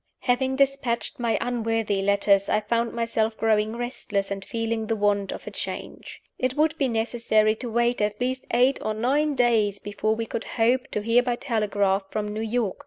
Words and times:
Having 0.21 0.55
dispatched 0.55 1.19
my 1.19 1.37
unworthy 1.39 2.01
letters, 2.01 2.49
I 2.49 2.59
found 2.59 2.91
myself 2.91 3.37
growing 3.37 3.75
restless, 3.75 4.31
and 4.31 4.43
feeling 4.43 4.87
the 4.87 4.95
want 4.95 5.31
of 5.31 5.45
a 5.45 5.51
change. 5.51 6.23
It 6.39 6.55
would 6.57 6.75
be 6.79 6.87
necessary 6.87 7.53
to 7.57 7.69
wait 7.69 8.01
at 8.01 8.19
least 8.19 8.47
eight 8.49 8.79
or 8.81 8.95
nine 8.95 9.35
days 9.35 9.77
before 9.77 10.15
we 10.15 10.25
could 10.25 10.45
hope 10.57 10.87
to 10.89 11.01
hear 11.03 11.21
by 11.21 11.35
telegraph 11.35 12.09
from 12.09 12.27
New 12.29 12.41
York. 12.41 12.79